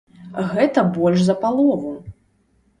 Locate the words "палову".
1.45-1.95